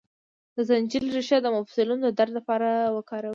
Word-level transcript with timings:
د 0.55 0.57
زنجبیل 0.69 1.07
ریښه 1.17 1.37
د 1.41 1.47
مفصلونو 1.55 2.01
د 2.05 2.09
درد 2.19 2.31
لپاره 2.37 2.69
وکاروئ 2.97 3.29